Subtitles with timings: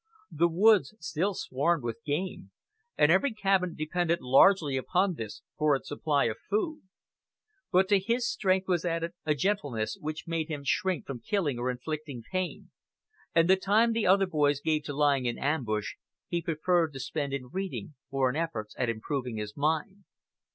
[0.31, 2.49] The woods still swarmed with game,
[2.97, 6.81] and every cabin depended largely upon this for its supply of food.
[7.71, 11.69] But to his strength was added a gentleness which made him shrink from killing or
[11.69, 12.71] inflicting pain,
[13.35, 15.93] and the time the other boys gave to lying in ambush,
[16.27, 20.05] he preferred to spend in reading or in efforts at improving his mind.